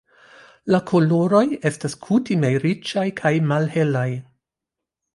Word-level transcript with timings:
La 0.75 0.79
koloroj 0.91 1.43
estas 1.71 1.97
kutime 2.07 2.51
riĉaj 2.65 3.07
kaj 3.23 3.37
malhelaj. 3.55 4.11